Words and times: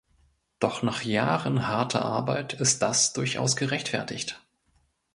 Doch 0.57 0.81
nach 0.81 1.03
Jahren 1.03 1.67
harter 1.67 2.03
Arbeit 2.03 2.53
ist 2.53 2.81
das 2.81 3.13
durchaus 3.13 3.55
gerechtfertigt. 3.55 4.41